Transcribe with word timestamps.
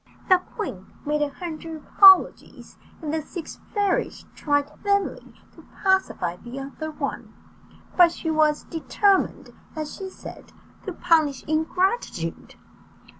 The 0.29 0.39
queen 0.39 0.87
made 1.05 1.21
a 1.21 1.29
hundred 1.29 1.75
apologies, 1.77 2.75
and 3.03 3.13
the 3.13 3.21
six 3.21 3.59
fairies 3.71 4.25
tried 4.33 4.67
vainly 4.81 5.35
to 5.53 5.63
pacify 5.83 6.37
the 6.37 6.57
other 6.59 6.89
one; 6.89 7.31
but 7.95 8.11
she 8.11 8.31
was 8.31 8.63
determined, 8.63 9.51
as 9.75 9.93
she 9.95 10.09
said, 10.09 10.53
to 10.87 10.93
punish 10.93 11.43
ingratitude. 11.43 12.55